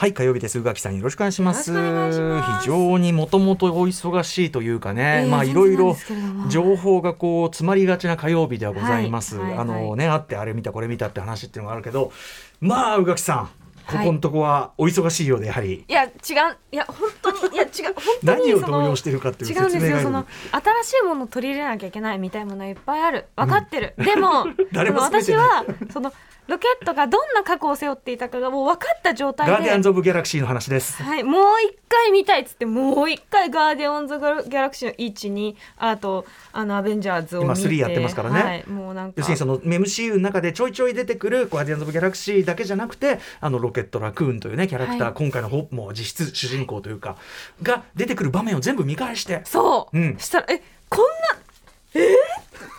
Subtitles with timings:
[0.00, 0.58] はい火曜日です。
[0.58, 1.74] 宇垣さんよろしくお願いします。
[1.74, 5.94] 非常にもともとお忙しいというかね、ええまあいろいろ
[6.48, 9.58] 情報がこう詰まりがちな火曜日ではございます、はいはい。
[9.58, 12.12] あのねあってあれ見たこれ見たって話っていうのがあるけど
[12.62, 13.50] まあ宇垣さん
[13.90, 14.06] こはい。
[14.06, 16.10] このとこはお忙しいようでやはり、いや違う
[16.72, 17.94] いや本当にいや違う本
[18.24, 20.26] 当に何をその動揺しているかっていう違うんですよその
[20.82, 23.26] 新しいものを取り入れなきゃいけないみたいなものはいっぱいある。
[23.36, 26.12] 分かってる、でも 誰も私はその
[26.50, 31.00] ロケットがどんな過去を背負っていたかがもう分かった状態でガーディアンズ・オブ・ギャラクシーの話です。
[31.00, 38.42] はい、もう一回見たいっつってもう一回ガーディオンズ・ギャラクシーの12あとあのアベンジャーズを今3やってますからね。
[38.42, 39.14] はい、もうなんか。
[39.18, 45.14] 要するにその MCU の中でちょいちょい出てくるガーディアンズ・オブ・ギャラクシーだけじゃなくてあのロケット・ラクーンというねキャラクター、はい。
[45.14, 47.16] 今回のほもう実質主人公というか
[47.62, 49.42] が出てくる場面を全部見返して。
[49.44, 50.18] そう、うん。
[50.18, 51.04] したらえこん
[51.94, 52.16] え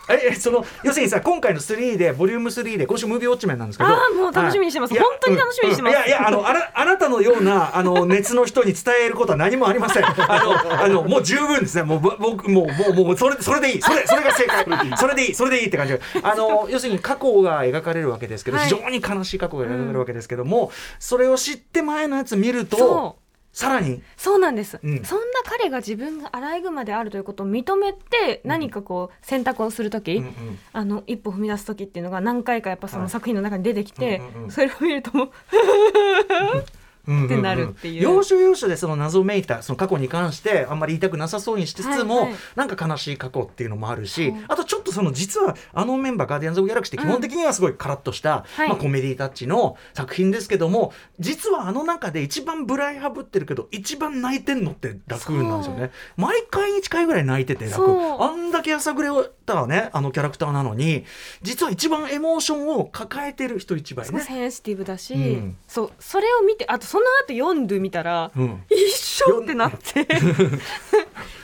[0.08, 3.90] え その要するにさ今回の3でボリューム3で今週ムービーウォッチメンなんですけど。
[3.90, 4.94] あーもう楽しみにしてます。
[4.94, 5.94] 本当に楽しみにしてます。
[5.94, 6.02] うん。
[6.02, 10.04] うんいやいやあのあなあなたのようなあの 熱の人に伝えることは何もありません。
[10.04, 11.82] あのあのもう十分ですね。
[11.82, 13.82] もうぼ僕もうもうもうそれそれでいい。
[13.82, 14.66] それそれが正解。
[14.96, 15.34] それでいい。
[15.34, 15.98] それでいいって感じ。
[16.22, 18.66] あの要するに過去が描かれるわけですけど、はい。
[18.66, 23.21] 非常に悲しい過去が描かれるわけですけども、それを知って前のやつ見るとそう
[23.52, 24.02] さらに？
[24.16, 25.04] そうなんです、うん。
[25.04, 30.58] そんな彼が自分がアライグマであるということを認めて何かこう選択をする時、うんうん。
[30.72, 33.04] あの一歩踏み出す時っていうのが何回かやっぱそはい。
[33.04, 34.50] の作品の中に出てきて、うんうんうん。
[34.50, 35.30] それを見るともう
[37.02, 38.02] ってなるっていう。
[38.02, 42.34] 要所要所でその謎めいたその過去に関してあんまり言いたくなさそうにしつつも、はいはい。
[42.56, 48.68] なんか悲しい過去っていうのもあるし、そうあとちょっとその実はあのメンバーガーディアンズ・オブ・ギャラクシーって基本的にはすごいカラッとした、はい。
[48.68, 55.90] まあ、コメディタッチの作品ですけども実はあの中で一番ブライハブってるけど一番泣いてんのってラクーンなんですよね。
[56.16, 57.96] 毎回に近いぐらい泣いててラクーそう。
[57.96, 59.08] ンあんだけやさぐれ
[59.44, 61.04] たねあのキャラクターなのに
[61.42, 64.20] 実は一番エモーションを抱えてる人一倍ね。
[64.20, 65.56] センシティブだし、うん。
[65.66, 68.62] そうそれを見てあとその後読んでみたら、うん。
[68.68, 70.06] 一緒ってなって。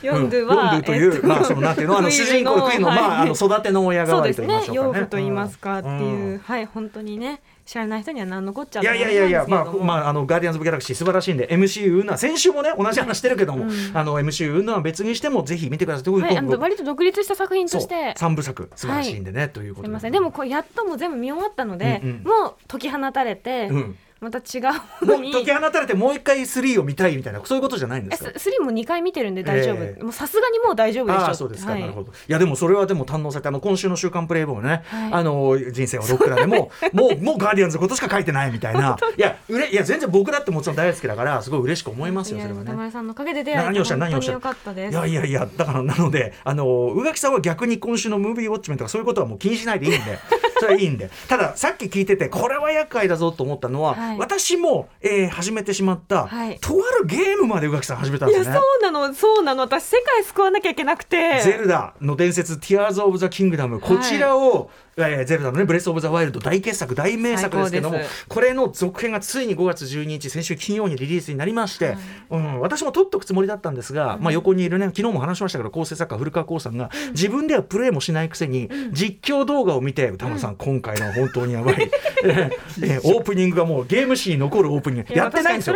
[0.03, 2.97] ヨンドゥという、えっとまあそのなんていうのあの主人公クイの、はい。
[2.99, 4.99] まああの育ての親代わりと言いましょうかね。
[4.99, 13.71] 養父と言いますかっていう、うんはい本当にね知らない人には何のこっちゃいやいやいやいや、まあ、まああ、あの、ガーディアンズ・オブ・ギャラクシー素晴らしいんで、MCU のは、先週もね、同じ話してるけども、うん。
[13.93, 16.03] あの、MCU のは別にしても、ぜひ見てください。
[16.03, 18.15] というはい、あことの割と独立した作品として。
[18.17, 20.11] 三部作、素晴らしいんでね、ということすみません。
[20.11, 22.23] でもこうやっともう全部見終わったので、うんうん。
[22.23, 23.97] もう解き放たれて、うん。
[24.21, 28.37] また違うもう解き放たれて、もう一回3を見たいみたいな、そういうことじゃないんでえすか。
[28.37, 30.03] スリも2回見てるんで大丈夫、ええ。
[30.03, 31.19] もうさすがにもう大丈夫でしょ。
[31.19, 31.65] ああそうです。
[31.65, 31.81] か、はい。
[31.81, 35.13] なるほどいやでもそれはでも堪能されてあの今週の「週刊プレイボーイ」ね、はい。
[35.13, 38.97] あの人生はロックだでももう もうガーディアンズのことしか書いてないみたいな。
[39.17, 42.63] いやうれいや全然僕だってもちろん大好きだからすごい嬉しく思いますよそれはね。
[42.63, 44.25] 歌丸さんのおかげで出会え何をしゃる何をし
[44.65, 44.71] た？
[44.73, 50.19] いやいやいやだからなのであの宇垣さんは逆に今週のムービーウォッチメンとかそういうことはもう気にしないでいいんで
[50.59, 54.17] それはいいんでたださっき聞いててこれは厄介だぞと思ったのは、はい。
[54.17, 56.59] 私も、えー始めてしまった、はい。
[56.59, 58.51] とあるゲームまで宇垣さん始めたんですよね。
[58.53, 59.63] そうなのそうなの。
[59.63, 61.41] 私世界救わなきゃいけなくて。
[61.41, 64.69] ゼルダの伝説「Tears of the Kingdom」こちらを、
[65.07, 71.95] えーゼルダのね「ブレス・オブ・ザ・ワイルド」大傑作大名作ですけどもこれの続編がついに5月12日先週金曜にリリースになりまして、
[72.29, 81.75] うん、私も取っとくつもりだったんですが、まあ、横にいるね昨日も話しましたけど構成作家古川光さんが自分ではプレイもしないくせに実況動画を見て歌丸さん今回のは本当にやばい、
[82.23, 85.13] えーえーオープニングがもうゲーム史に残るオープニング。
[85.13, 85.75] いややってないんですよ。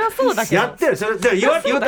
[0.52, 0.96] やってる。
[0.96, 1.82] それで言わ言わ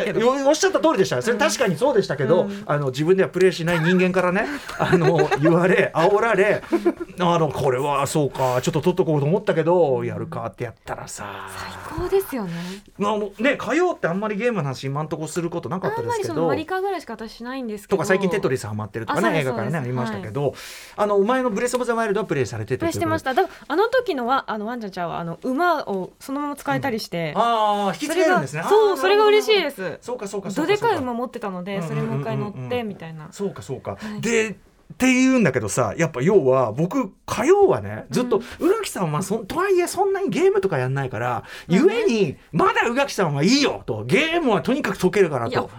[0.47, 4.45] おっしゃった通りでしたそれ確かにそうでしたけど、あの自分ではプレイしない人間からね
[4.77, 6.63] あの言われ煽られ
[7.33, 11.49] あのこれはそうかちょっと取っとこうと思ったけどやるかってやったらさ。
[11.89, 12.51] 最高ですよね。
[12.97, 16.09] まあもうね火曜ってあんまりゲームの話今んとこすることなかったですけど。
[16.09, 17.97] まりその割り勘ぐらいしか私しないんですけど。
[17.97, 20.53] とか最近テトリスハマってるとかね映画からねありましたけど、
[20.95, 23.33] あの前のブレスオブザワイルドはプレイされててプレイしてました。
[23.33, 28.63] だからあの時のはあのワンちゃんちゃんはあの馬をそのまま使えたりして、ああ引き継げるんですね。
[28.67, 29.97] そうそれが嬉しいです。
[30.01, 33.29] そうかそうかそうどでかい馬持ってたのでそれもう一回乗ってみたいな。
[33.31, 34.21] そうかそうか、はい。
[34.21, 34.57] で
[34.93, 45.69] っていうんだけどさやっぱ要は僕火曜はねずっと宇垣さんはそとはいえそんなにゲームとかやんないから、ゆえにまだ宇垣さんはいいよとゲームはとにかく解けるからと。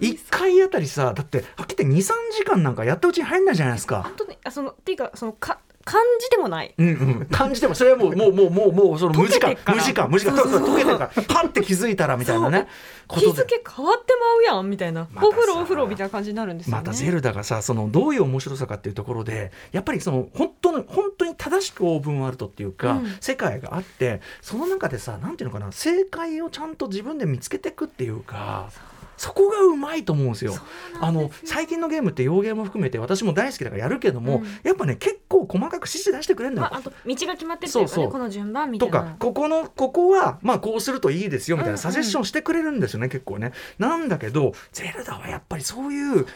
[0.00, 4.02] 1回あたりさだってはっきり言って23時間なんかやったうちに入んないじゃないですか。
[4.02, 6.74] 本当にあそのっていうかそのか感じてもない。
[6.76, 10.34] うんうん、感じてもそれはもう もうもうもうもうその無時間無時間無時間。
[10.36, 11.22] 溶けてるから。
[11.22, 12.68] パッて気づいたらみたいなね。
[13.06, 14.12] こ日付変わって
[14.44, 16.82] まうやんみたいな、またさお風呂お風呂みたいな感じになるんですよね。
[16.82, 23.16] またゼルダがさそのどういう面白さかっていうところでやっぱりその本当の本当に正しくオープンワールドっていうか、うん。
[23.20, 28.68] 世界があってその中でさなんていうのかな正解をちゃんと自分で見つけていくっていうか
[29.18, 30.54] そこがうまいと思うんですよ。
[31.00, 36.68] あの最近のゲームって洋ゲーム含めて私も大好きだからやるけども、うんやっぱね結構細かく指示出してくれるのよ。
[36.70, 43.52] まあ、あと道が決まってるというかねそうそうこの順番みたいなとかここのここはまあこうするといいですよみたいうんうなんサジェッションしてくれるんですよね、結構ね。
[43.78, 46.26] なんだけどゼルダはやっぱりそういう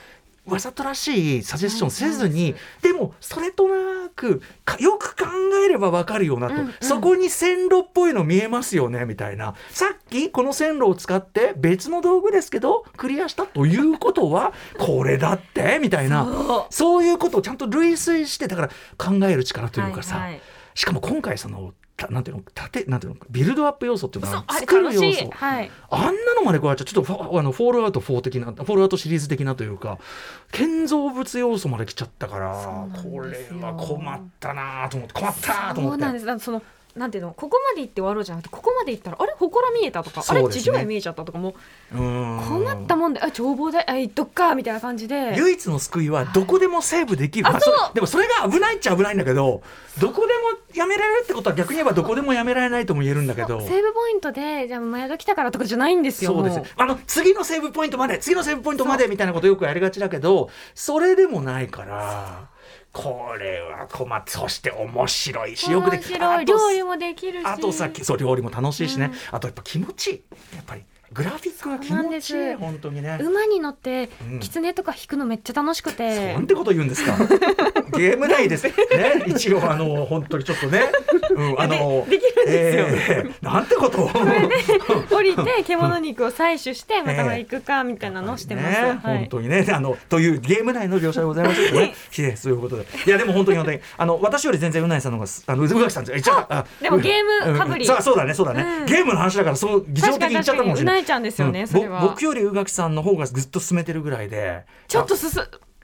[0.46, 5.26] わざとらしいサジェッションせずに、でもそれとなくかよく考
[5.64, 6.74] えればわかるよなと、うんうん。
[6.80, 9.54] そこに線路っぽいの見えますよねみたいな。
[9.70, 16.66] さっきこの線路を使って別の道具ですけどクリアしたということは これだってみたいな。
[16.70, 17.02] そう。
[17.02, 20.40] いうことをちゃんと類推してだから考える力というかさ、はいはい。
[20.74, 25.30] しかも今回そのたなんていうの縦なんていうのビルドアップ要素っていうのはそうあれ作る要素。
[25.30, 25.70] はい。
[25.90, 29.98] あんなのまで加えちゃうちょっとフォあのフォールアウト4的なフォールアウトシリーズ的なというか
[30.50, 33.28] 建造物要素まで来ちゃったからこれ
[33.60, 36.02] は困ったなと思って困ったと思って。
[36.02, 36.44] そうなんです。
[36.44, 36.62] その
[36.94, 39.32] なんていうのここまで行って終わろうじゃなくてここまで行ったらあれ？
[39.38, 40.46] 祠見えたとか、あれ？
[40.48, 41.54] 地上絵見えちゃったとかも
[41.90, 45.34] 困ったもんであ眺望台あ行っとくかみたいな感じで。
[45.36, 47.74] 唯一の救いはどこでもセーブできる、まああそう。
[47.74, 49.62] それでもそれが危ないっちゃ危ないんだけど
[49.98, 53.60] どこでもやめられるってことは逆に言えばどこでもやめられないとも言えるんだけど。
[53.60, 56.60] セーブポイントでじゃあ前戸来たからとかじゃないんですよそうです。
[56.76, 62.48] あの次のセーブポイントまで次のセーブポイントまでみたいなことよくやりがちだけどそれでもないから
[62.92, 67.46] これは困ってそして面白いしよくで面き白い料理もできるし。
[67.46, 69.36] あとさそう料理も楽しいしね、うん。
[69.36, 70.22] あとやっぱ気持ちいい。
[70.56, 73.18] やっぱりグラフィックが気持ちいいす本当にね。
[73.20, 74.40] 馬に乗ってうん。
[74.40, 77.16] 狐とか引くのめっちゃ楽しくて、なんてこと言うんですか？
[77.96, 78.66] ゲーム内です。
[78.66, 78.72] ね、
[79.26, 80.90] 一応あの本当にちょっとね、
[81.30, 82.86] うん、あのでできるんですよ。
[82.88, 84.02] えーなんてこと？
[84.04, 84.10] を。
[85.10, 89.18] 降りて獣肉を採取してまたは行くかみたいなのをしてます、ね、はい。
[89.18, 89.66] 本当にね。
[89.70, 91.94] あのというゲーム内の描写でございますけどね。
[92.36, 92.86] そういうことで。
[93.06, 96.14] いやでも本当に本当にあの私より全然うないさんの方がすあの宇垣さんじゃ
[96.80, 97.94] でもゲームかぶりうん。
[97.94, 98.86] そうそうだねそうだね、うん。
[98.86, 102.00] ゲームの話だからそう議場的に言っちゃったかもしれない確かに確かにうないちゃんですよねうんそれは。
[102.00, 104.64] ぼ僕より宇垣さんの方がぐっと進めてるぐらいで。
[104.88, 105.30] ちょっと進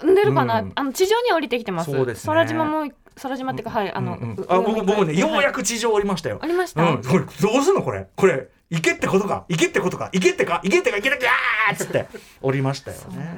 [0.05, 0.73] んでるかな、うん。
[0.75, 1.91] あの地上に降りてきてます。
[1.91, 2.27] そうですね。
[2.27, 4.19] 空島も空島っていうかはいあの、
[4.49, 8.07] あ僕僕ねようやくく地上降りましたよ、ありました、うん、これどうすんのこれ。
[8.15, 9.45] これ行けってことか。
[9.49, 10.11] 行けってことか。
[10.13, 11.33] 行けってか行けってか行けってか
[11.73, 12.07] っつって
[12.43, 13.37] 降りましたよね。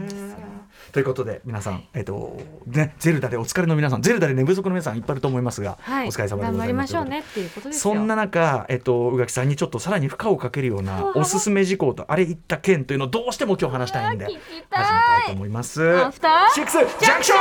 [0.93, 14.83] ということで皆さん、えっとね、ゼルダでお疲れの皆さんゼルダで寝不足の皆さんいっぱいいると思いますが、はい、お疲れ様でございます頑張りましょうねっていうことですよそんな中、えっと、宇垣さんにちょっとさらに負荷をかけるようなおすすめ事項とあれ言った件というのをどうしても今日話したいんで始めきた
[15.25, 15.99] いと思います。
[16.01, 17.39] アフターシックスジャンクション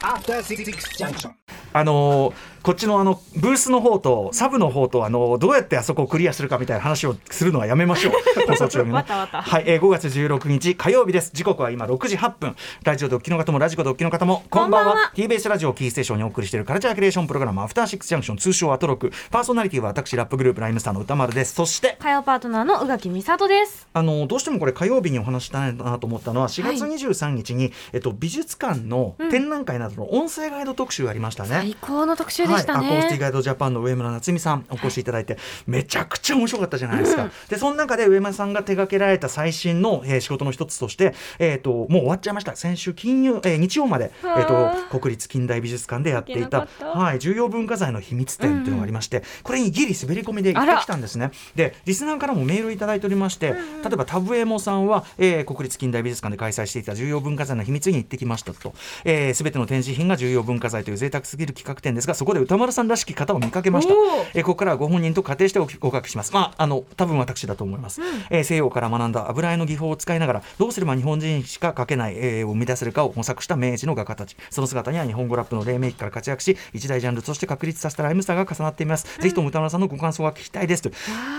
[0.00, 0.64] After Six
[0.96, 1.32] Junction.
[1.72, 8.12] あのーこっちのあのブースの方とサブの方とあのーどうやってあそこをクリアするかみたいな話をするのはやめましょう。
[8.48, 9.04] 放送中にね。
[9.06, 11.30] はい、えー、5月16日火曜日です。
[11.32, 12.56] 時刻は今6時8分。
[12.84, 14.92] ラジオドッキの方もラジコドッキの方もこんばんは。
[14.92, 15.12] こんばんは。
[15.14, 19.12] TBS ラジオキーステーションにお送りしているカルチャーキュレーションプログラムアフターシックスジャンクション通称アトロク。
[19.30, 21.54] パーソナリティは私ラップグループライムスターの歌丸です。
[21.54, 23.86] そして火曜パートナーの宇垣美里です。
[23.92, 31.50] あのどうしてもこれ火曜日にお話したいなと思ったのは4月23日に、えっと、美術館の展覧会などの音声ガイド特集がありましたね。
[31.50, 37.30] 最高の特集でしたね、はい、アコースティガイドジャパンの上村夏美さんお越しいただいて、めちゃくちゃ面白かったじゃないですか。
[37.48, 42.54] でその中で上村さんが手掛けられた最新の、えー仕事の一つとして、えー、ともう終わっちゃいました。
[42.56, 51.30] 先週金曜、えー日曜まで、えー、と国立近代美術館でやっていたはい、重要文化財の秘密展っていうのがありまして、これにギリ滑り込みで行ってきたんですね。
[51.54, 53.54] でリスナーからもメールいただいておりまして、例
[53.92, 58.74] えばタブエモさんは、えー国立近代美術館で開催していた重要文化財の秘密に行ってきましたと、
[59.04, 63.94] えー、全ての展示品が重要文化財という贅沢すぎる企画展ですがそこで歌丸さんらしき方を見かけました。
[64.34, 66.32] えーここからはご本人と仮定しておご書きします。
[66.32, 74.36] まああの多分私だと思います、えー西洋から学んだ油絵の技法を使いながらどうすれば日本人しか描けない絵を生み出せるかを模索した明治の画家たち。
[74.50, 80.90] その姿には日本語ラップの黎明期から活躍し一大ジャンルとして確立させたライムスターが重なっています、ぜひとも歌丸さんのご感想が聞きたいですと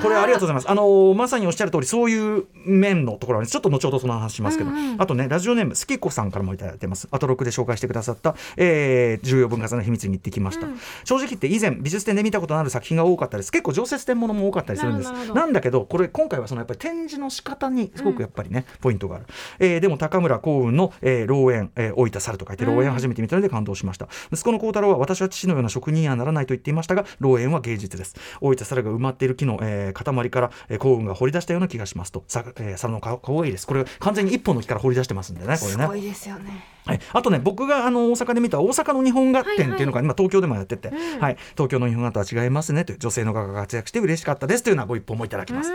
[0.03, 0.69] これありがとうございます。
[0.69, 7.07] あのーまさにおっしゃる通りそういう面のところはねちょっと後ほどその話しますけど、あとねラジオネームスキコさんからもいただいてます。
[7.11, 10.67] アトロックで紹介してくださった、えー重要文化財の秘密に行ってきました、
[11.03, 13.51] 正直言って以前美術展で見たことのある作品が多かったです。
[13.51, 15.11] 結構常設展ものも多かったりするんです。
[15.33, 19.25] なんだけどこれ今回はそのやっぱり展示の仕方にすごくやっぱりね、ポイントがある、
[19.59, 28.15] えーでも高村光雲の、えー、老園、えー、老いた猿と書いて老園初めて見たので感動しました、息子の幸太郎は私は父のような職人にはならないと言っていましたが老園は芸術です。
[28.41, 32.23] 老いた猿が埋まっている木の、えー塊から、えー、幸雲が掘り出したような気がしますと。
[32.27, 33.67] さ、えー、猿の顔顔がいいです。
[33.67, 35.83] これ完全に一本の木から掘り出してますんでねこれね。
[35.83, 36.65] すごいですよね。
[36.85, 45.71] はい、あとね僕があの大阪で見た大阪の日本画展っていうのが今東京でもやってて、うんはい、東京の日本画とは違いますねという女性の画が活躍して嬉しかったですというようなご一報もいただきます。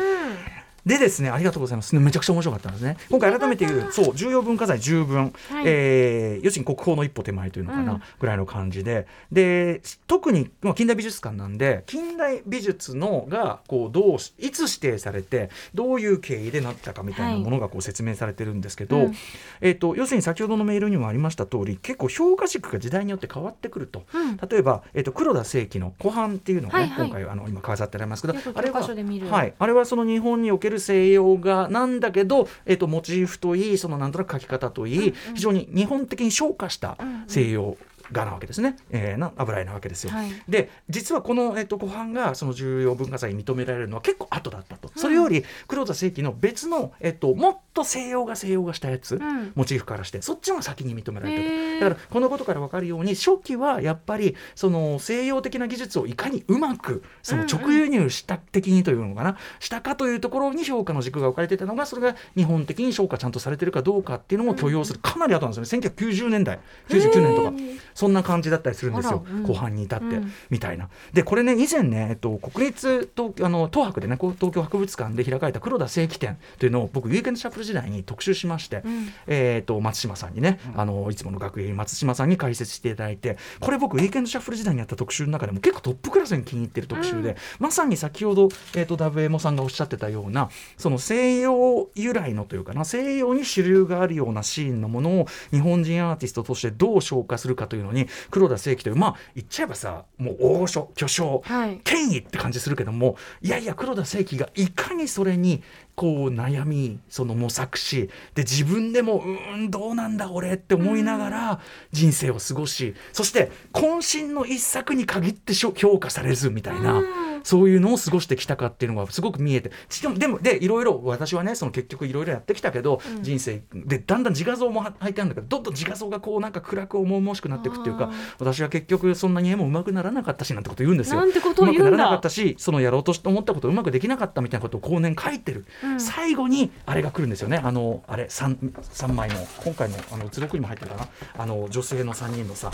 [0.86, 1.94] でですねありがとうございます。
[1.96, 2.96] めちゃくちゃ面白かったんですね。
[3.10, 5.64] 今回改めて言うそう重要文化財十分、はい。
[5.66, 8.02] えー要するに国宝の一歩手前というのかな、うん。
[8.18, 9.06] ぐらいの感じで。
[9.32, 19.14] で特に、まあ、近代美術館なんで近代美術のがこうどうしいつ指定されてどういう経緯でなったかみたいなものがこう説明されてるんですけど、うん。
[19.60, 24.04] えー、と要するに先ほどのメールにもありました通り結構評価軸が時代によって変わってくると。
[24.12, 24.36] うん。
[24.36, 27.08] 例えば、えー、と黒田清輝の湖畔っていうのが、ねはいはい。
[27.08, 37.76] 今回あの今飾ってありますけどあれははい、あれはその日本における西洋画なんだけど、えー、とモチーフといいそのなんとなく描き方といい、非常に日本的に昇華した西洋
[38.12, 40.10] 画なわけですね、えーな油絵なわけですよ。
[40.10, 40.30] はい。
[40.48, 49.52] で実はこの、えっと湖畔がその重要文化財に認められるのは結構後だったと、それより黒田清輝の別の、えっともっと西洋画西洋画したやつ、ん。
[49.54, 65.88] モチーフからしてそっちのが先に認められてるだからこのことから分かるように初期はやっぱりその西洋的な技術をいかにうまくその直輸入した的にというのかな、したかというところに評価の軸が置かれていたのがそれが日本的に評価ちゃんとされてるかどうかっていうのも許容する、かなり後なんですよね。
[65.88, 67.52] 1990年代99年とか
[67.94, 69.42] そんな感じだったりするんですよ、うん。
[69.44, 70.32] 後半に至って、うん。
[70.50, 70.88] みたいな。
[71.12, 78.82] でこれね以前ね、えっと、国立東あの東博でね東京博物館で開かれた黒田正規展というのを僕ウィークエンドシャッフル時代に特集しまして、ん。
[79.26, 105.62] えっと松島さんにね、あのいつもの学園松島さんに解説していただいてこれ僕ウィークエンドシャッフル時代にやった特集の中でも結構トップクラスに気に入ってる特集で、まさに先ほど、えっとダブエモさんがおっしゃってたようなその西洋由来のというかな西洋に主流があるようなシーンのものを日本人アーティストとしてどう消化するかというのに黒田正規というまあ言っちゃえばさもう大御所巨匠、はい権威って感じするけどもいやいや黒田正規がいかにそれに
[105.94, 111.60] こう悩みその模索しで自分でもうーんどうなんだ俺って思いながら
[111.92, 117.02] 人生を過ごしそして渾身の一作に限って評価されずみたいな。
[117.44, 119.70] そういうのを過ごしてきたかっていうのがすごく見えて。
[119.88, 131.20] しかもでもでいろいろ私はねその結局いろいろやってきたけど、人生でだんだん自画像もは入ってあるんだけどどんどん自画像がこうなんか暗く重々しくなっていくっていうか私は結局そんなに絵も上手くならなかったしなんてこと言うんですよ。
[131.20, 131.84] なんてことを言うんだ。
[131.84, 136.00] 上手くならなかったしそのやろうと思ったことをうまくできなかったみたいなことを後年書いてる、うん。
[136.00, 137.60] 最後にあれが来るんですよね。
[137.62, 141.08] あのあれ 3, 3枚の今回のあの図録にも入ってるかな？
[141.36, 142.70] あの女性の3人のさ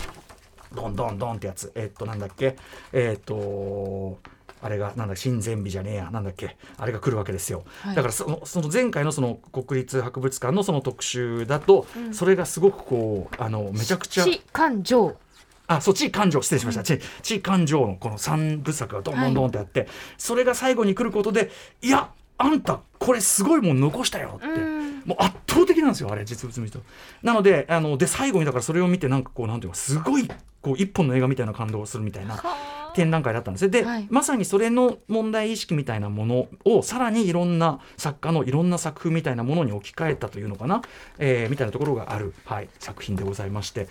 [0.73, 1.71] ドンドンドンってやつ。
[1.75, 2.55] えっとなんだっけ？
[2.93, 4.19] えっと
[4.61, 7.95] あれがなんだ親善美じゃねえやなんだっけあれが来るわけですよ、はい。
[7.95, 15.15] だからそのその前回のその国立博物館のその特集だと、それがすごくこうあのめちゃくちゃ地感情。
[15.67, 19.87] あそう地位感情失礼しました、地地位感情のこの3部作がどんどんどんってあって、
[20.17, 21.49] それが最後に来ることで
[21.81, 25.03] いやあんたこれすごいもん残したよって、うん。
[25.05, 26.79] もう圧倒的なんですよあれ実物見ると。
[27.23, 30.27] なのであので最後にだからそれを見てなんかこうなんていうかすごい
[30.61, 32.43] こう一本の映画みたいな感動をするみたいな
[32.93, 34.07] 展覧会だったんですよで、はい。
[34.09, 40.81] まさにそれの問題意識みたいなものをさらにいろんな作家のいろんな作風みたいなものに置き換えたというのかな、
[41.17, 43.87] えーみたいなところがある、はい、作品でございまして。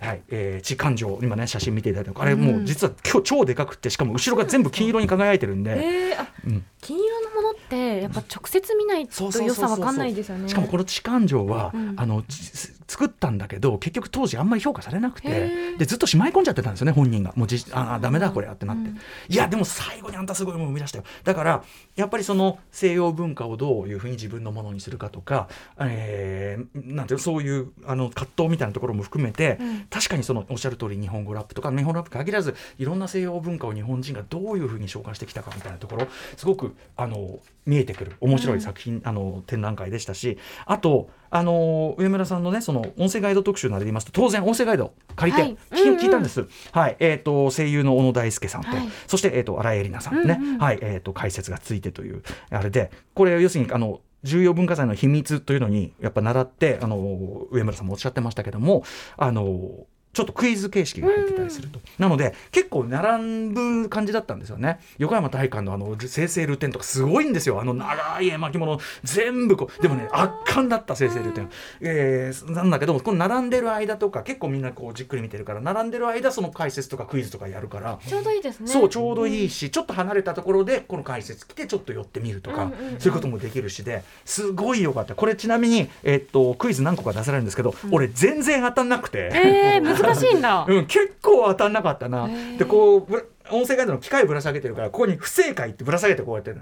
[0.00, 6.64] はい、えー、地感情今ね写真見ていただいたあれもう実は今日超でかくってしかも後ろが全部金色に輝いてるんで、えー、あうん。
[6.80, 10.48] 金色のものってやっぱ直接見ないと良さわかんないですよね。
[10.48, 11.94] しかもこの地感情は、うん。
[11.96, 15.78] あのじ作ったんだけど結局当時あんまり評価されなくへてー。
[15.78, 17.32] でずっとしまい込んじゃってたんですよね本人が。
[17.34, 18.96] もうじああダメだこれってなって、うん。
[19.28, 21.04] いやでも最後にあんたすごいものを生み出したよ。
[21.24, 21.64] だから
[21.96, 25.48] やっぱりその西洋文化をどういうふうに自分のものにするかとか、
[25.80, 29.86] えーなんていうのそういうあの葛藤みたいなところも含めて、うん。
[29.90, 45.56] 確かにそのおっしゃる通り日本語ラップとか日本ラップ限らずいろんな西洋文化を日本人がどういうふうに紹介してきたかみたいなところすごくあの見えてくる面白い作品、あの展覧会でしたしあとあの上村さんのねその音声ガイド特集などで言いますと当然音声ガイド借りて、はい。
[45.96, 46.96] 聞いたんです、はい。
[47.00, 48.88] えー、と声優の小野大輔さんと、はい。
[49.06, 50.58] そして、えー、と新井恵里奈さんね、うんうん。
[50.58, 50.78] はい。
[50.80, 58.84] えー、と解説がついてというあれでこれ要するにあの重要文化財の秘密というのにやっぱ習ってあの上村さんもおっしゃってましたけども
[59.16, 64.80] あのちょっとクイズ形式が入ってたりすると、なので結構並ぶ感じだったんですよね。
[64.98, 67.60] 横山大観のあの生成ルテンとかすごいんですよ。
[67.60, 77.98] あの長い絵巻物全部こうでもね圧巻だった生成ルテン、えーなんだけどもこの並んでる間とか結構みんなこうじっくり見てるから並んでる間その解説とかクイズとかやるから。
[78.06, 78.68] ちょうどいいですね。
[78.68, 85.14] そうちょうどいいし、ちょっと離れたところでこの解説来てちょっと寄ってみるとか、そういうこともできるしですごい良かった。
[85.14, 89.30] これちなみに、えっとクイズ何個か出されるんですけど、俺全然当たんなくて。
[89.32, 92.28] えー、難しいんだうん、結構当たんなかったな。
[92.58, 96.58] でこう音声ガイドの機械ぶら下げてるからここに不正解ってぶら下げてこうやって悲し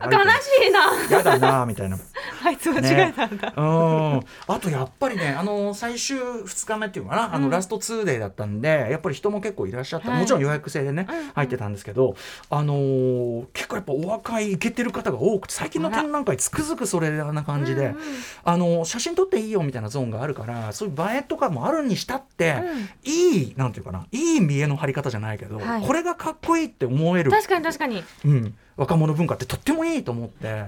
[0.68, 1.16] いな。
[1.16, 1.96] やだなみたいな。
[2.44, 4.20] あいつ間違えたんだ、うん。
[4.48, 7.34] あとやっぱりねあの最終2日目っていうのかな。
[7.34, 10.20] あの、ラスト2デーだったんでやっぱり人も結構いらっしゃった、はい。
[10.20, 11.32] もちろん予約制でね、うんうん。
[11.34, 12.16] 入ってたんですけど
[12.50, 17.96] あのー結構やっぱお若いイケてる方が多くて最近の展覧会つくづくそれな感じで、うんうん。
[18.44, 22.56] あの写真撮っていいよみたいなゾーンがあるからそういう映えとかもあるにしたって、
[23.04, 25.86] いいなんていうかないい見栄の張り方じゃないけど、はい。
[25.86, 28.02] これがかっこいいって思える、確かに確かに。
[28.24, 30.66] うん、若者文化ってとってもいいと思って。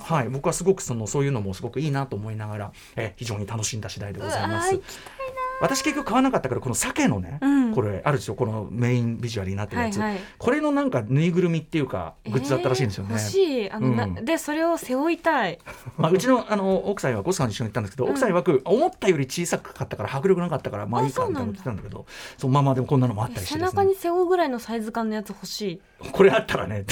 [0.00, 4.80] はい、僕はすごくそのそういうのもすごくいいなと思いながら、え非常に楽しんだ次第でございます。
[5.60, 7.74] 私結局買わなかったからこの鮭のね、うん。
[7.74, 10.20] これあるでしょこのメインビジュアルになってるやつ、はいはい。
[10.38, 13.14] これのなんかぬいぐるみっていうかグッズだったらしいんですよね。
[13.14, 13.70] えー欲しい。
[13.70, 14.24] あの、なうん。
[14.24, 15.58] でそれを背負いたい。
[15.96, 18.10] まあ、うちのあの奥さんはゴスさんと一緒に行ったんですけど、うん。
[18.10, 23.64] 奥さん曰く思ったより小さかったから迫力なかったからまあいいかみたいなこと言ってたんだけどそうまあまあでもこんなのもあったりしてね。
[23.64, 25.80] 中に背負うぐらいのサイズ感のやつ欲しい。
[26.12, 26.84] これあったらね、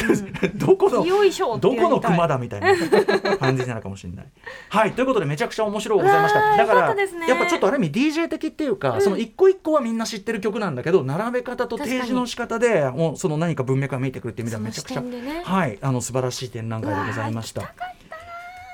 [0.55, 4.27] どこのどこの熊だみたいな感じになるかもしれない。
[4.69, 6.57] はいということでめちゃくちゃ面白いございました。
[6.57, 7.07] だからね。
[7.29, 9.03] やっぱちょっとある意味 DJ 的っていうか、うん。
[9.03, 15.43] その一個一個はみんな知ってる曲なんだけど並べ方と提示の仕方でもうその何か文脈が見えてくるっていう意味ではめちゃくちゃ、ね。
[15.45, 17.73] はいあの素晴らしい展覧会でございました。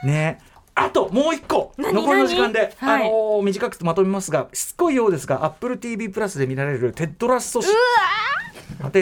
[0.04, 0.38] ね。
[0.74, 2.92] あともう一個何残りの時間で、何？
[2.92, 3.02] はい。
[3.02, 7.68] あのー短くまとめますがしつこいようですが AppleTV プラスで見られるテッドラッソ破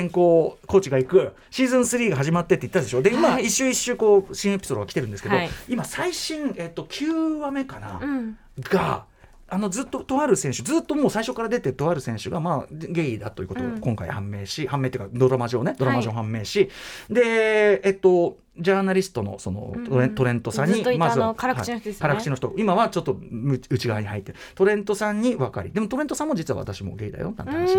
[0.00, 3.02] 天荒コーチが行くシーズン3が始まってって言ったでしょ？
[3.02, 3.46] で今、はい。
[3.46, 5.50] 一周一周こう新エピソードが来てるんですけど、はい。
[5.68, 8.38] 今最新、えっと、9話目かな、うん。
[8.60, 9.04] が
[9.48, 13.80] あのずっととある選手ずっともう最初から出てるとある選手が、まあ、ゲイだということをうん。
[13.80, 16.68] 今回判明し、判明っていうかドラマ上ねドラマ上判明し、
[17.08, 19.86] でえっとジャーナリストのそのうんうん。
[19.86, 21.96] トレン,、トレントさんにまずは辛口の人ね。
[22.00, 22.54] はいの人。
[22.56, 24.38] 今はちょっとむ内側に入ってる。
[24.54, 27.76] トレントさんに分かりでもトレントさんも実は私もゲイだよなんて話。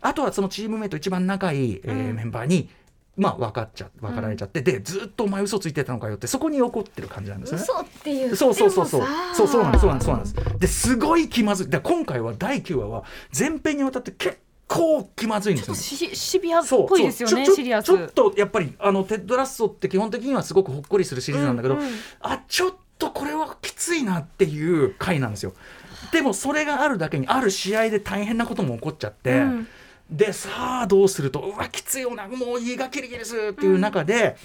[0.00, 2.16] あとはそのチームメイト一番仲いい、えーうん。
[2.16, 2.68] メンバーに、
[3.16, 7.64] まあ、分かっちゃ分かられちゃって、でずっとお前嘘ついてたのかよってそこに怒ってる感じなんですよね。
[7.64, 9.06] 嘘っていうそうそうそうそう。
[9.34, 10.88] そうそうなんですそうなんですそうなんでです。
[10.88, 11.68] ですごい気まずい。
[11.68, 13.04] で今回は第9話は
[13.36, 17.86] 前編にわたって結構気まずいんですよちょっとしシビアっそうぽいですよねシリアス。
[17.86, 21.88] ちょっとやっぱりあのテッドラッソって基本的にはすごくほっこりするシリーズなんだけど、うんうん。
[22.20, 25.54] あちょっとこれはきついなっていう回なんですよ。
[26.12, 29.68] でもそれがあるだけにある試合で大変なことも起こっちゃって、うん
[30.10, 34.36] でさあどうするとうわきついよなもう胃がキリキリするっていう中で、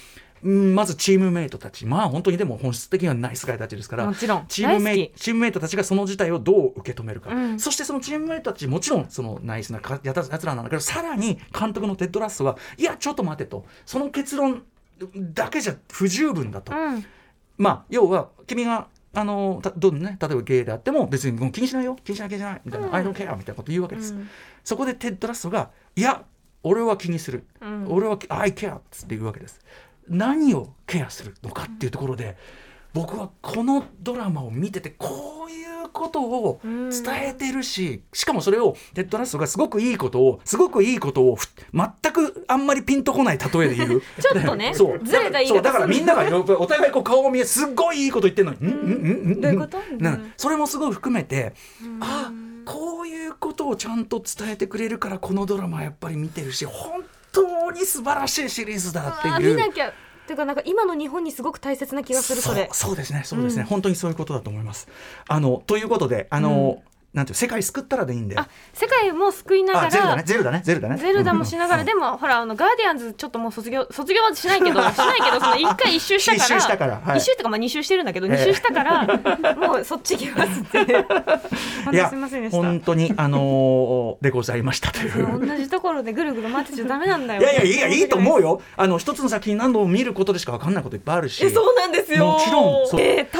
[0.42, 4.46] うんまずチームメイトたちまあ本当にでも本質的にはナイスガイたちですからもちろん。
[4.48, 7.60] チームメイチームメイトたちがその事態をどう受け止めるか、うん。
[7.60, 13.64] そしてそのチームメイトたちもちろんそのナイスなかやたやつらなんだけどさらに監督のテッド・ラッソはいやちょっと待てと。
[13.86, 14.64] その結論
[15.16, 17.04] だけじゃ不十分だと、うん。
[17.56, 21.96] まあ要は君があのたどんね例えばゲイであっても別にもう気にしないよ。
[22.02, 22.60] 気にしない気にしない。
[22.64, 22.94] みたいな、うん。
[22.94, 24.28] I don't care みたいなこと言うわけです、うん。
[24.64, 26.24] そこでテッド・ラッソがいや
[26.62, 27.86] 俺は気にする、うん。
[27.88, 29.60] 俺は I care って言うわけです。
[30.08, 32.36] 何をケアするのかっていうところで、
[32.92, 36.90] 僕はこのドラマを見ててこういうことを伝
[37.28, 44.00] えてるし、しかもそれをテッド・ラッソがすごくいいことをすごくいいことをふ全くあんまりピンとこない例えで言う。
[44.20, 45.00] ちょっとねそう。
[45.04, 49.78] ずれた言い方だからみんながよお互いこう顔を見えすっごいいいこと言ってるのに、うんうんうんうんどういうこと？
[49.98, 51.52] なうんそれもすごい含めて、
[52.00, 52.32] あ
[52.64, 57.02] こういうことをちゃんと伝えてくれるからこのドラマやっぱり見てるし本
[57.32, 59.54] 当に素晴らしいシリーズだってあいう。
[59.56, 62.68] 見なきゃっていうかなんか今の日本にすごく大切な気がするそれ。
[62.72, 63.22] そうですね。
[63.24, 63.66] そうですね、うん。
[63.68, 64.88] 本当にそういうことだと思います。
[65.28, 66.82] あのということであの、
[67.14, 68.38] なんていう世界救ったらでいいんで。
[68.38, 70.96] あ世界も救いながあゼルダねらゼルダねゼルダね。
[70.96, 71.86] ゼルダもしながら、うん。
[71.86, 76.44] でもほらあのガーディアンズちょっともう卒業卒業はしないけど しないけどその一回一周したから。
[76.44, 77.18] 一周したからはい。
[77.18, 78.36] 一周っていうかまあ二周してるんだけどええ。
[78.36, 79.06] 二周したから
[79.56, 81.04] もうそっち行きますって
[81.84, 82.56] 本いや当すみませんでした。
[82.56, 85.40] 本当にあのーでございましたという。
[85.46, 87.42] 同じところでぐるぐる待ってちゃダメなんだよ。
[87.42, 88.42] いやいやいいやいいと思うよ。
[88.42, 88.62] よ。
[88.76, 91.44] あの一つの作品何度も見ることでしかわかんないこといっぱいあるし。
[91.44, 92.24] えそうなんですよ。
[92.26, 93.00] もちろんそう。
[93.00, 93.38] 出た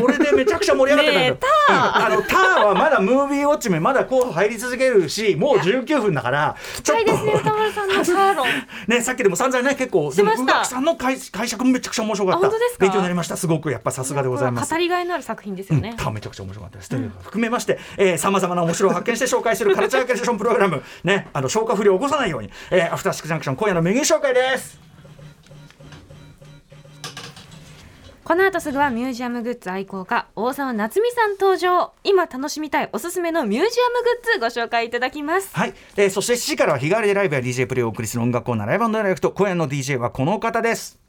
[0.00, 8.48] これでめちゃくちゃ盛り上がってたんだあのターはまだムービーウォッチメンまだ候補入り続けるしもう19分だからちょっ期待ですね歌丸さんのサーロン。
[8.88, 10.42] ねさっきでも散々ね結構しました。
[10.42, 12.38] でも宇垣さんの解解釈もめちゃくちゃ面白かった。
[12.38, 12.84] あ本当ですか？
[12.84, 13.70] 勉強になりましたすごく。
[13.70, 14.72] やっぱさすがでございます。
[14.72, 16.94] 語りがいのある作品ですよね、うん、めちゃくちゃ面白かったです。
[16.94, 17.78] うことを含めまして、
[18.18, 24.85] さまざまな面白を発見して紹介するカルチャーキュレーションプログラム、ね、あの消化不良を起こさないように、えーアフターシックスジャンクション、今夜のメニュー紹介です。
[28.26, 31.92] この後すぐはミュージアムグッズ愛好家大沢夏美さん登場。
[32.02, 35.54] 今楽しみたいおすすめのミュージアムグッズご紹介いただきます。
[35.54, 39.30] はい、えーそして7時からは日替わりでライブや DJ プレイをお送りする音楽コーナーライブダイレクト。
[39.30, 41.05] 今夜の DJ はこの方です。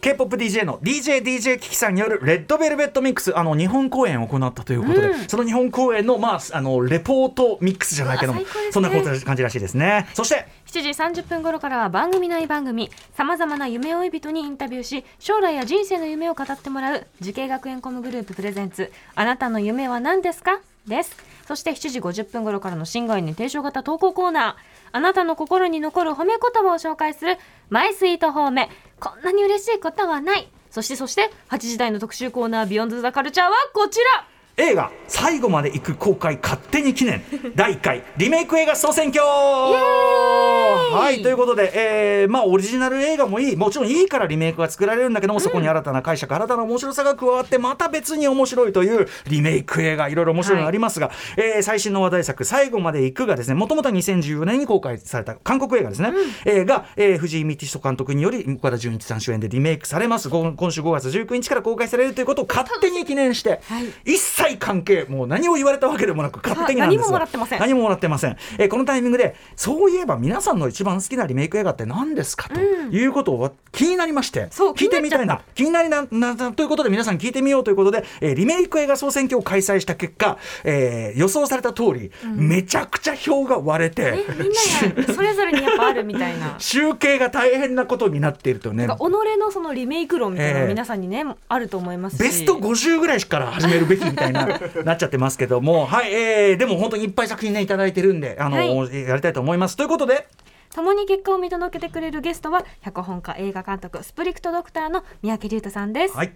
[0.00, 5.28] K-POP DJ の DJDJ キキさんによるレッドベルベットミックスあの日本公演を行ったということで、うん。
[5.28, 8.46] その日本公演のまああのレポートミックスじゃないけども、ね。
[8.70, 10.08] そんな感じらしいですね。
[10.14, 20.60] そして7時30分頃からは番組内番組さまざまな夢追い人にインタビューし将来や人生の夢を語ってもらう滋慶学園 COMグループプレゼンツあなたの夢は何ですか？
[20.86, 21.16] です。
[21.46, 24.54] そして7時50分頃からの新概念提唱型投稿コーナー
[24.92, 27.38] あなたの心に残る褒め言葉を紹介する
[27.70, 28.70] マイスイート褒め。
[29.00, 30.48] こんなに嬉しいことはない。
[30.70, 34.37] そしてそして8時台の特集コーナービヨンドザカルチャーはこちら。
[34.58, 37.22] 映画「最後まで行く公開勝手に記念」
[37.54, 39.22] 第1回リメイク映画総選挙。
[39.24, 43.56] はいということで、えーまあ、オリジナル映画もいい。
[43.56, 56.12] もちろんいいからリメイクが作られるんだけども、そこに新たな解釈新たな面白さが加わってまた別に面白いというリメイク映画いろいろ面白いのがありますが、えー最新の話題作「最後まで行く」がですねもともと2014年に公開された韓国映画ですね、
[56.44, 60.28] えーが、えー藤井道人監督により岡田准一さん主演でリメイクされます。
[60.28, 63.86] ご今週5月19日から公開されるということを勝手に記念して、はい。
[64.04, 67.02] 一切関係もう何を言われたわけでもなく勝手になんですよ。
[67.02, 67.60] 何ももらってません。
[67.60, 72.48] 何ももらってません、えーこのタイミングでそういえば皆さんの一番好きなリメイク映画って何ですか？
[72.48, 86.54] ということを気になりまして、聞いてみたいな気になりなななということで皆さん聞いてみようということで、えーリメイク映画総選挙を開催した結果、えー予想された通り、めちゃくちゃ票が割れてえみんながそれぞれにやっぱあるみたいな。
[86.60, 88.86] 集計が大変なことになっているとね。
[88.86, 92.22] なんか己のそのリメイク論みたいなの皆さんにね、あると思いますし。
[92.22, 94.37] ベスト50ぐらいから始めるべきみたいな
[94.84, 98.68] なっちゃってますけども、はい、えー、でも本当にいっぱい作品ねいただいてるんで、あの、はい
[99.08, 99.76] やりたいと思います。
[99.76, 100.28] ということで、
[100.74, 106.32] 共に結果を見届けてくれるゲストは脚本家映画監督スプリクトドクターの三宅龍太さんです、はい。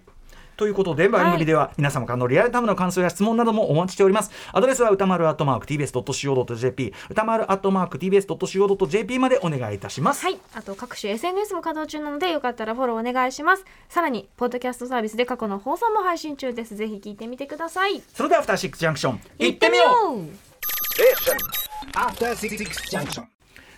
[0.55, 4.31] ということで番組では皆様からのリアルタイムの感想や質問などもお待ちしております。
[4.51, 10.23] アドレスは歌丸アットマーク tbs.co.jp 歌丸アットマーク tbs.co.jp までお願いいたします。
[10.23, 13.65] はい、あと各種 SNS も稼働中なのでよかったらフォローお願いします。
[13.89, 16.75] さらにポッドキャストサービスで過去の放送も配信中です。
[16.75, 18.01] ぜひ聞いてみてください。
[18.13, 20.53] それではアフターシックスジャンクション行ってみよう。
[21.95, 22.57] After Six
[22.91, 23.32] Junction.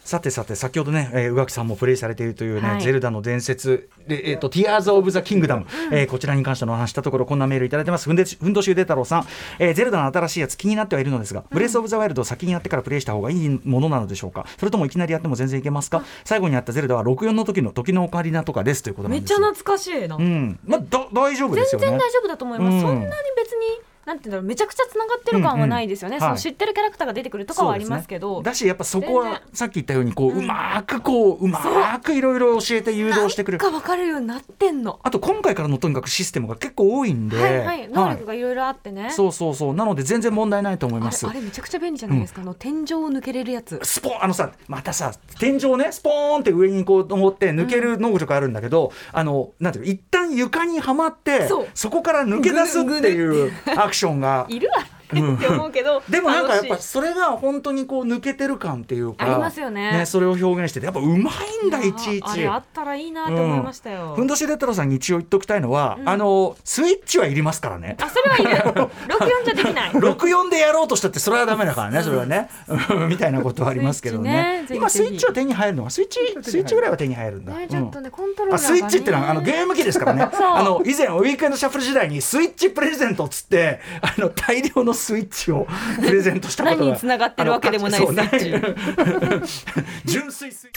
[0.05, 2.81] さてさて先ほどね、えー、宇垣さんもプレイされているというね、はい。
[2.81, 8.05] ゼルダの伝説で、えー、と Tears of the Kingdom、えーこちらに関してのお話したところこんなメールいただいてます。
[8.05, 14.45] ふんでふんどしゅうで太郎さん、えーゼルダの新しいやつ気になってはいるのですが、ブレスオブザワイルドを先にやってからプレイした方がいいものなのでしょうか？
[14.59, 16.03] それともいきなりやっても全然いけますか？
[16.23, 20.59] 最後にやったゼルダは64の時の時のオカリナとかですということなめっちゃ懐かしいな、うん。
[20.65, 21.87] まあだ大丈夫ですよね。
[21.87, 22.81] 全然大丈夫だと思います、うん。
[22.81, 26.37] そんなに別になんていうんだろうめちゃくちゃつながってる感はないですよね、うんうんはい。
[26.37, 28.37] その知ってるキャラクターが出てくるとかはありますけど。
[28.37, 34.99] ねだしやっぱそこはさっき言ったようにこう、うまーくこううまーくいろいろ教えて誘導してくれるなんか分かるようになってんの。
[35.03, 37.87] あと今回からのとにかくシステムが結構多いんで、はいはい。
[37.87, 39.73] 能力がいろいろあってね、そうそうそう。
[39.73, 41.27] なので全然問題ないと思います。
[41.27, 43.79] あれめちゃくちゃ便利じゃないですか、あの天井を抜けれるやつ。
[43.83, 51.95] スポンあのさまたさ天井ねスポーンって上にこう登って抜ける能力あるんだけど、あのなんていうの一旦床にはまってそう。
[51.95, 54.45] こから抜け出すっていうアククションが。
[54.49, 54.94] いるわ。
[55.13, 60.03] って思うけど、 でもなんかやっぱそれが本当にこう抜けてる感っていうかありますよね。
[60.05, 61.31] それを表現しててやっぱうま
[61.63, 62.47] いんだいちいち。
[62.47, 67.97] あったらいいなと思いましたよ、ふんどしレトロさんに一応言っときたいのは、あのスイッチはいりますからね。
[68.01, 69.91] あそれはいる64じゃできない。
[69.93, 72.49] 64でやろうとしたってそれはダメだからねそれはね。
[72.67, 73.09] うん。
[73.09, 74.65] みたいなことはありますけどね。
[74.69, 80.29] ね今スイッチは手に入るのはスイッチスイッチぐらいは手に入るんだ、ねちょっとね、コントローラースイッチってのはあのゲーム機ですからね。
[80.31, 85.67] あの以前ウィークエンドシャッフル時代にスイッチプレゼントっつってあの大量のスイッチを
[86.03, 89.81] プレゼントしたことが何に繋がってるわけでもないスイッチ。
[90.05, 90.71] 純粋スイッ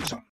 [0.00, 0.28] チ.